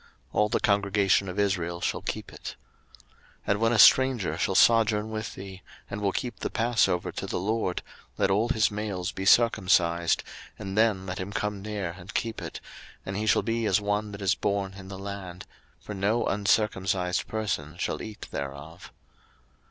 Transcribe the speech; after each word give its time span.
02:012:047 0.00 0.06
All 0.36 0.48
the 0.48 0.60
congregation 0.60 1.28
of 1.28 1.38
Israel 1.38 1.80
shall 1.82 2.00
keep 2.00 2.32
it. 2.32 2.56
02:012:048 3.46 3.48
And 3.48 3.60
when 3.60 3.72
a 3.74 3.78
stranger 3.78 4.38
shall 4.38 4.54
sojourn 4.54 5.10
with 5.10 5.34
thee, 5.34 5.60
and 5.90 6.00
will 6.00 6.12
keep 6.12 6.38
the 6.38 6.48
passover 6.48 7.12
to 7.12 7.26
the 7.26 7.38
LORD, 7.38 7.82
let 8.16 8.30
all 8.30 8.48
his 8.48 8.70
males 8.70 9.12
be 9.12 9.26
circumcised, 9.26 10.24
and 10.58 10.78
then 10.78 11.04
let 11.04 11.18
him 11.18 11.34
come 11.34 11.60
near 11.60 11.90
and 11.98 12.14
keep 12.14 12.40
it; 12.40 12.62
and 13.04 13.18
he 13.18 13.26
shall 13.26 13.42
be 13.42 13.66
as 13.66 13.78
one 13.78 14.12
that 14.12 14.22
is 14.22 14.34
born 14.34 14.72
in 14.72 14.88
the 14.88 14.98
land: 14.98 15.44
for 15.78 15.92
no 15.92 16.24
uncircumcised 16.24 17.26
person 17.26 17.76
shall 17.76 18.00
eat 18.00 18.26
thereof. 18.30 18.94